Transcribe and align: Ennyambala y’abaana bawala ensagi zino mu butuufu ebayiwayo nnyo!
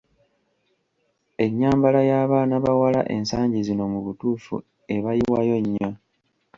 Ennyambala 1.45 1.99
y’abaana 2.09 2.55
bawala 2.63 3.01
ensagi 3.15 3.59
zino 3.67 3.83
mu 3.93 3.99
butuufu 4.05 4.55
ebayiwayo 4.95 5.57
nnyo! 5.63 5.89